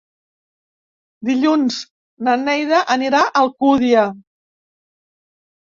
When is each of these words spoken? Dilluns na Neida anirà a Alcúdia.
Dilluns 1.29 1.77
na 2.29 2.35
Neida 2.47 2.81
anirà 2.97 3.21
a 3.29 3.31
Alcúdia. 3.45 4.09